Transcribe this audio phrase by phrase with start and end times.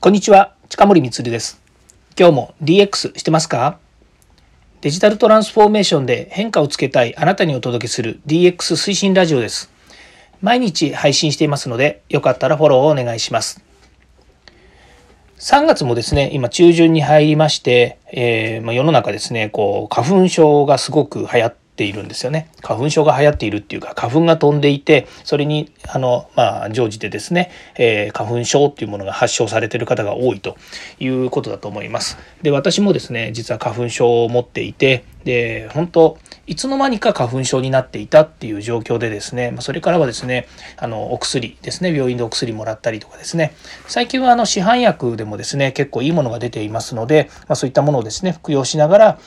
[0.00, 1.60] こんにちは、近森光です。
[2.16, 3.80] 今日も DX してますか？
[4.80, 9.72] デジタルトランスフォーメーションで変化をつけたいあなたにお届けする DX 推進ラジオです。
[10.40, 13.60] 毎日配信していますので、よかったらフォローをお願いします。
[15.40, 22.50] 3月もですね、今中旬に入りまして、えー、まあ、世の中ですね、こう、花粉症がすごく流行ってているんですよね。
[22.60, 30.56] 花粉症が流行っているっていうか花粉が飛んでいてそれにあのまあ乗じてですね、えー、花粉症っていうものが発症されている方が多いと
[30.98, 32.18] いうことだと思います。
[32.42, 43.54] で私もですね実は花粉症を持っていてで本当いつの間にか花粉症になっていたっていう状況でですねまそれからはですねあのお薬ですね病院でお薬もらったりとかですね
[43.86, 49.18] 最近はあの市販薬でもですね結構いいものが出ていますので、まあ、そういったものをですね服用しながら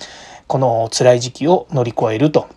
[0.52, 2.50] この辛い時期を乗り越えると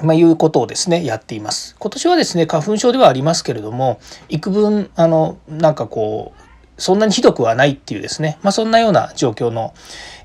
[0.00, 1.76] まあ、いうことをですねやっています。
[1.78, 9.72] 今年はですね花粉症ではありますけれども幾分あのなんかこうそんなにひどくはないっていうですね、まあ、そんなような状況の、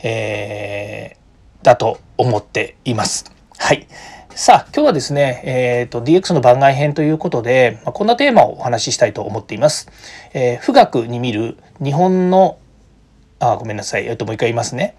[0.03, 3.31] えー、だと思っています。
[3.59, 3.87] はい。
[4.31, 9.91] さあ今日はですね、えーと、DX の番外編ということで、まあ、こんなテーマをお話ししたいと思っています。
[10.33, 12.57] えー、富岳に見る日本の
[13.39, 14.95] あごめんなさい、えっと、もう一回言いますね。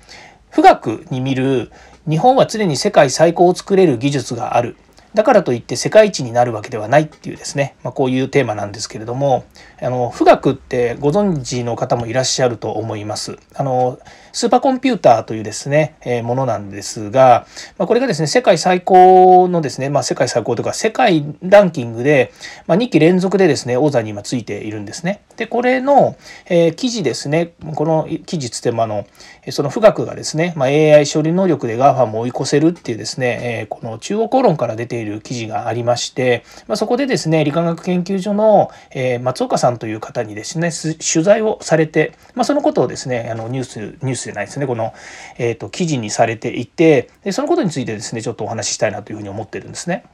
[0.55, 1.71] 富岳に見る
[2.09, 4.77] 日本は常に世界最高を作れる技術がある。
[5.15, 9.45] だからといって世界一になるわけではないっていうですね、まあ、こういうテーマなんですけれども。
[9.81, 13.37] あの富岳ってご存知の方もいらっしゃると思います。
[13.55, 13.99] あの
[14.33, 22.33] スーパーコンピューターというですね、えー、ものなんですが、まあ、これがですね世界最高のですね、まあ、世界最高というか世界ランキングで、
[22.67, 25.23] まあ、2期連続でですね王座に今ついているんですね。
[25.37, 29.07] でこれの、えー、記事ですねこの記事つってもあの
[29.51, 44.93] その富岳がですね、まあ、AI 処理能力で GAFA も追い越せるっていうですね、えー、この中央公論から出ている記事がありまして、まあ、そこでですね理化学研究所の、えー、松岡さんさんという方にですね取材をされて、まあ、そのことをですねあのニュースニュースじゃないですねこの、
[45.39, 50.05] えーと、記事にされていてでそのことについてですねちょっとお話ししたいなというふうに思ってるんですね。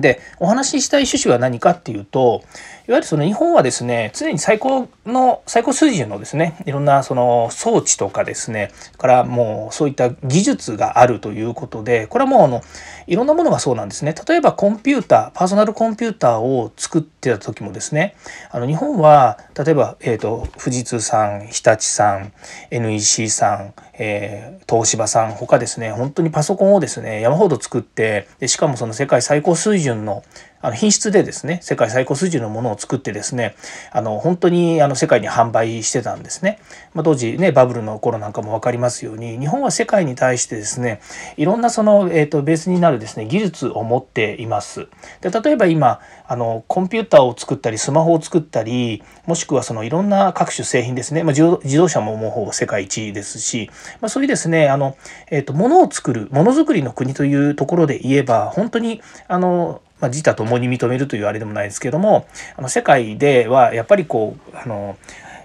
[0.00, 2.42] でお話ししたい趣旨は何かっていうと
[2.86, 12.62] いわゆるその日本はですね常に最高の最高水準のですねいろんなその装置とかですねからもうそういった技術があるということでこれはもうあの
[13.06, 14.14] いろんなものがそうなんですね。
[14.26, 18.16] 例えばコンピューターパーソナルコンピューターを作ってた時もですね
[18.50, 22.32] あの日本は例えば、えーと、富士通さん日立さん
[22.70, 30.24] NEC さん、えー、東芝さん他ですね本当にパソコンをですね山ほど作ってでしかもその世界最高水準の
[30.64, 33.54] あの品質でですね世界最高水準のものを作ってですね
[33.92, 36.58] あの本当にあの世界に販売してたんですね、
[36.94, 41.02] まあ、当時ねバブルの頃なんかも分かりますように日本は世界に対してですね
[41.36, 44.88] いろんなその、えーと、ベースになるですね技術を持っています。
[45.20, 53.68] で例えば今あのコンピューターを作ったりスマホを作ったりもしくはそのいろんな各種製品ですね、まあ、自動車ももうほぼ世界一ですし、
[54.00, 54.96] まあ、そういうですねあの、
[55.30, 62.26] えーと、物を作るものづくりの国というところで言えば本当にあのまあ、自他ともに認めるというあれでもないですけども
[62.58, 64.98] あの世界ではやっぱりこうあの、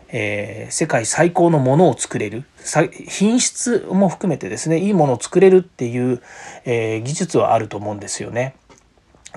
[0.10, 2.44] えー、世界最高のものを作れる
[3.08, 6.22] 品質も含めてですねいいものを作れるっていう、
[6.66, 8.56] えー、技術はあると思うんですよね。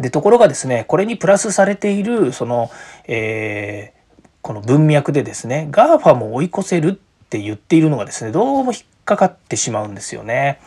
[0.01, 2.71] でところがですねこれにプラスされているその、
[3.07, 10.61] えー、この文脈でですね GAFA も追い越せるって言っているのがですねどうも引っかかってしまうんですよね。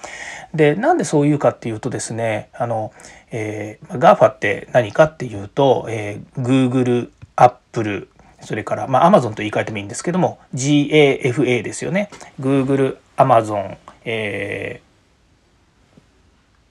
[0.53, 2.93] でなんでそういうかっていうとですねあの、
[3.31, 8.07] えー、GAFA って何かっていうと、えー、Google、Apple
[8.41, 12.09] それから、まあ、Amazon と言い換えてもいいんですけども GAFA ですよね
[12.39, 14.81] Google、Amazon、え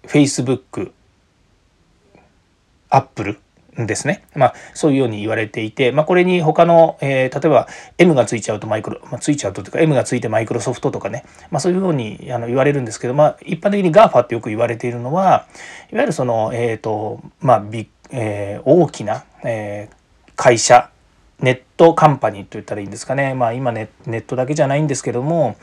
[0.04, 0.92] ー、Facebook、
[2.90, 3.38] Apple
[3.80, 4.24] んですね。
[4.34, 7.68] まあ、そういうように言われていて、まあ、これに他の、えー、例えば
[7.98, 15.46] M がついちゃうとマイクロ、まあ、ついちゃうとというか M がついてマイクロソフトとかね、まあ、そういうふうにあの言われるんですけど、まあ、一般的に GAFA ってよく言われているのは、
[15.92, 17.64] いわゆるその、えっ、ー、と、まあ、
[18.10, 20.90] えー、大きな、えー、会社
[21.40, 25.56] ネットカンパニーと言ったらいいんですかね、まあ、今ネットだけじゃないんですけども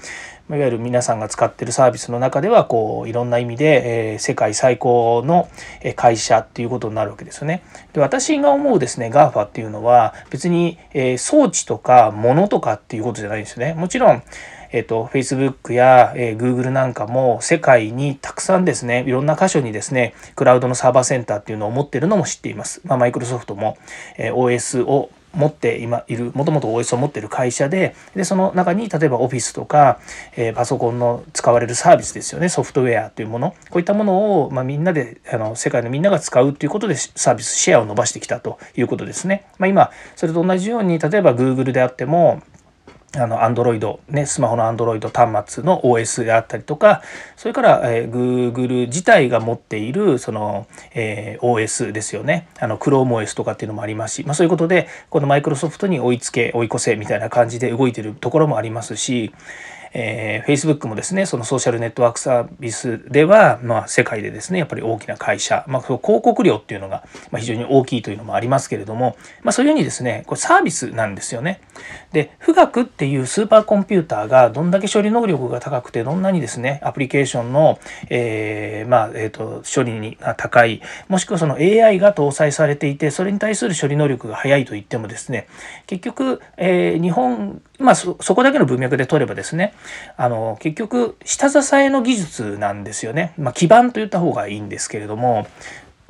[0.55, 5.49] いわゆる皆さんが使ってるサービスの中ではこういろんな意味で、え、世界最高の
[5.95, 7.63] 会社っていうことになるわけですよね。
[7.93, 13.73] で私が思うですね GAFA っていうのは別に、え、装置とか物とかっていうことじゃないんですよね。
[13.73, 14.23] もちろん
[14.71, 22.81] えっ、ー、と、Facebook や、えー、Google なんかも世界にたくさんですね、いろんな箇所にですね、クラウドのサーバーセンターっていうのを持ってるのも知っています。
[22.85, 23.77] まあ、マイクロソフトも、
[24.17, 29.99] えー、OS を持って今いるもともと OS を持っている会社ででその中に例えばオフィスとか、
[30.35, 39.47] えー、パソコンの使われるサービスですよねソフトウェアというものこういったものを、まあ、みんなであの世界のみんなが使うということでサービスシェアを伸ばしてきたということですね。
[39.57, 42.41] まあ、今それと同じように例えば Google であっても
[43.17, 47.01] あの、アンドロイド、ね、スマホのアンドロイド端末の OS であったりとか、
[47.35, 52.47] それから、えー、Google 自体が持っている、その、えー、OS ですよね。
[52.59, 59.33] あの、ChromeOS とかっていうのもありますし、まあそういうことで、このマイクロソフトに追いつけ、追い越せみたいな感じで動いてるところもありますし、
[59.93, 71.59] えー、Facebook もですねそのソーシャルネットワークサービスでは、まあ、世界でですねやっぱり大きな会社、まあ、広告量っていうのがまあ非常に大きいというのもありますけれども、まあ、そういうふうにですねこれサービスなんですよね。
[72.11, 77.79] で富岳っていうスーパーコンピューターがどんだけ処理能力が高くてどんなにですねアプリケーションの、
[78.09, 85.47] えー、まあえーと、処理が高いもしくはその AI が搭載されていてそれに対する処理能力が速いといってもですね
[85.87, 89.73] 結局、えー、日本まあそこだけの文脈で取ればですね
[90.17, 95.47] あの結局下支えの技術なんですよね、まあ、基盤と言った方がいいんですけれども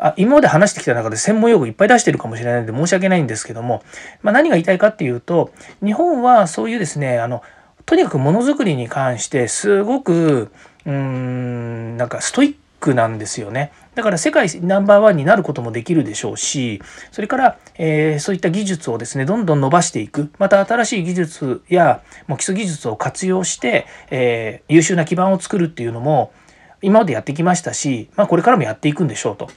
[0.04, 3.84] あ今まで話してきた中で専門用語いっぱい出してるかもしれないので申し訳ないんですけども、
[4.24, 5.52] まあ、何が言いたいかっていうと
[5.84, 7.44] 日本はそういうですねあの
[7.86, 10.52] とにかくものづくりに関してすごく
[10.86, 13.72] うーんなんかストイックなんですよね。
[13.94, 16.82] だから世界ナンバーワンになることもできるでしょうし、
[17.12, 20.32] それから、えー、そういった技術をですね、どんどん伸ばしていく。
[20.40, 26.34] また新しい技術やもう基礎技術を活用して、えー、優秀な基盤を作るっていうのも
[26.82, 29.50] 今までやってきましたし、まあ、これからもやっていくんでしょうと。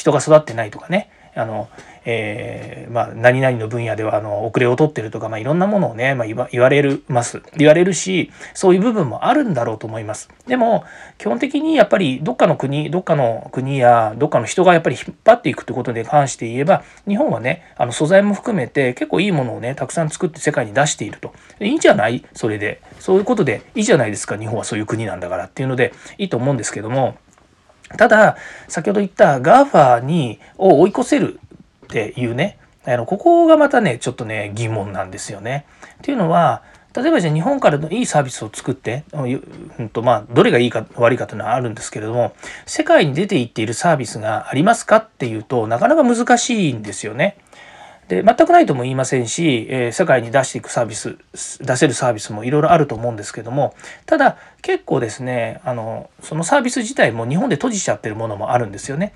[0.00, 1.10] 人が育ってないとかね。
[1.34, 1.68] あの、
[2.04, 7.42] えー、まあ、何々の分野ではあの遅れを取ってるとか、まあ、いろんなものをね、まあ、言われるます。
[7.56, 10.28] 言われるしそういう部分もあるんだろうと思います。
[10.46, 10.84] でも
[11.18, 21.32] 基本的にやっぱりどっかの国どっかの国やどっかの人がやっぱり引っ張っていくってことに関して言えば日本はねあの素材も含めて結構いいものをねたくさん作って世界に出していると。
[21.60, 22.80] いいんじゃないそれで。
[22.98, 27.16] そういうことでいいじゃないですか日本はそういう国なんだからっていうのでいいと思うんですけども
[27.96, 28.36] ただ
[28.68, 31.40] 先ほど言った GAFA にを追い越せる
[31.86, 35.66] っていうねあのここがまたねちょっとね疑問なんですよね。
[35.94, 36.62] っていうのは
[36.94, 42.34] 例えばじゃあ日本からのいいサービスを作って、うんとまあ、どれがいいか悪いかというのはあるんですけれども
[42.66, 47.36] 世界に出ていっているサービスがありますかっていうとなかなか難しいんですよね。
[48.10, 51.16] で全くないとも言いませんし、え、世界に出していくサービス
[51.60, 53.72] 出せるサービスもいろいろあると思うんですけども
[54.04, 59.12] ただ結構ですねあのそのサービス自体も日本で閉じちゃってるものもあるんですよね。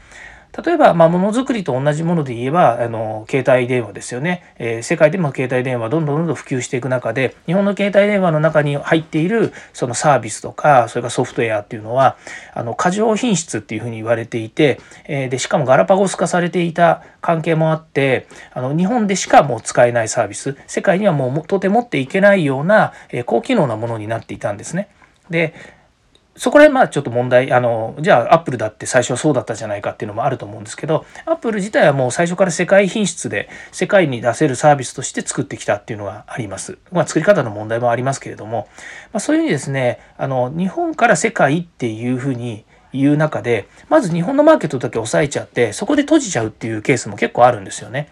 [0.62, 4.54] 例えば、まあ、ものづくりと同じもので言えば、あの、携帯電話ですよね。
[4.58, 12.16] えー、世界でも携帯電話どんどんどんどん普及していく中で、日本の携帯電話の中に入っているそのサービスとか、それからソフトウェアっていうのは、
[12.52, 24.88] あの、過剰品質っていうふうに言われていて、えー、で、しかもガラパゴス化されていた関係もあって、あの、日本でしかもう使えないサービス、世界にはもうとてもっていけないような、えー、高機能なものになっていたんですね。
[25.30, 25.52] で、
[26.36, 36.78] そこら辺まあちょっと問題あのじゃあアップルだって最初はそうだったじゃないかっていうのもあると思うんですけどアップル自体はもう最初から世界品質で世界に出せるサービスとして作ってきたっていうのがあります。
[36.90, 38.68] まあ、作り方の問題もありますけれども、
[39.12, 48.08] まあ、そういうふうにですねあの日本から世界っていうふうにいう中でまず日本のマーケットだけ抑えちゃってそこで閉じちゃうっていうケースも結構あるんですよね。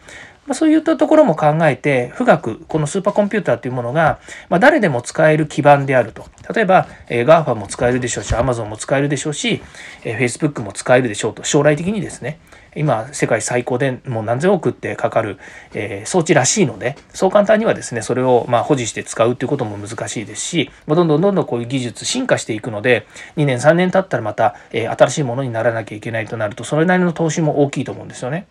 [0.47, 4.19] まあ、そういったところも考えて、富岳、このスーパーコンピューターというものが、
[4.49, 6.27] まあ、誰でも使える基盤であると。
[6.53, 9.62] 例えば、えー、GAFA も使えるでしょうし、Amazon も使えるでしょうし、
[10.05, 11.44] えー、Facebook も使えるでしょうと。
[11.44, 12.41] 将来的にですね、
[12.75, 15.39] 今、世界最高でもう何千億ってかかる、
[15.75, 23.06] えー、装置らしいので、そう簡単にはですね、それをまあ保持して使うということも難しいですし、どんどんどんどんこういう技術進化していくので、
[23.37, 28.46] 2年、3年経ったらまた、えー、新しいものにならなきゃいけないとなると、それなりの投資も大きいと思うんですよね。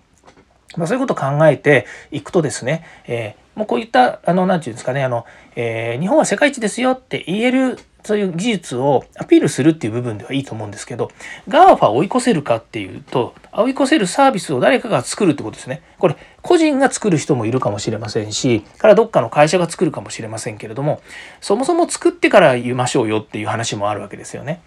[0.77, 5.25] まあ、そういうことを考えていくとですね、えー、もうこういった、あの、なんていうんですかね、あの、
[5.55, 11.11] えー、日本は世界一ですよって言える、そういう技術をアピールするっていう部分ではいいと思うんですけど、
[11.47, 15.83] GAFA を追い越せるかっていうと、追い越せるサービスを誰かが作るってことですね。
[15.99, 21.01] これ、個人が作る人もいるかもしれませんし、からどっかの会社が作るかもしれませんけれども、
[21.41, 24.61] そもそも作ってから言いましょうよっていう話もあるわけですよね。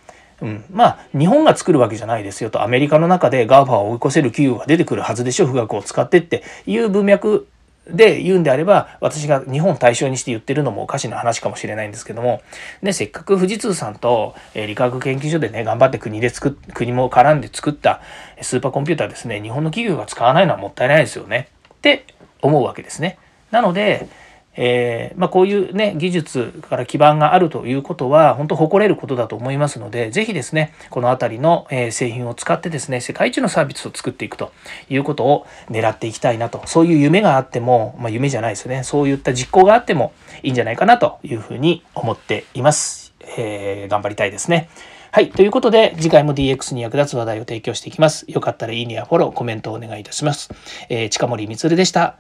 [0.45, 2.63] うん、まあ日本が作るわけじゃないですよと。
[2.63, 5.47] アメリカの中で GAFA を追い越せる企業が出てくるはずでしょ。
[5.47, 6.45] 富岳を使ってって。
[6.67, 7.49] いう文脈
[7.89, 12.43] で言うんであれば私が日本対象にして言ってるのもおかしな話かもしれないんですけども、
[12.83, 18.01] ね、せっかく富士通さんと、え理化学研究所でね頑張って国で作っ国も絡んで作った
[18.41, 19.41] スーパーコンピューターですね。
[19.41, 21.49] 日本の企業が使わないのはもったいないですよね。
[21.73, 22.05] って
[22.43, 23.19] 思うわけですね。
[23.51, 24.09] なので
[24.57, 34.53] えー、まあ、こういうね技術から基盤があるということは本当誇れることだと思いますので是非ですねこの辺りの、製品を使ってですね世界一のサービスを作っていくと
[34.89, 43.15] いうことを狙っていきたいなとそういう夢があっても、まあ、夢じゃないですねそういった実行があってもいいんじゃないかなというふうに思っています。
[43.37, 44.69] えー、頑張りたいですね。
[45.11, 45.31] はい。
[45.31, 48.25] ということで、次回も DX に役立つ話題を提供していきます。
[48.29, 50.51] よかったらいいねやフォロー、コメントをお願いいたします。
[50.89, 52.17] えー、近森光でした。